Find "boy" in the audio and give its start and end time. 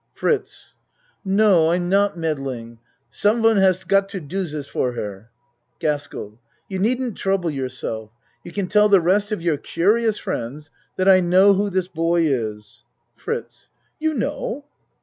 11.87-12.23